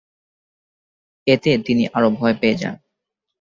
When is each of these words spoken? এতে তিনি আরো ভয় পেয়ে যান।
এতে 1.27 1.51
তিনি 1.65 1.83
আরো 1.93 2.09
ভয় 2.11 2.35
পেয়ে 2.41 2.55
যান। 2.55 2.75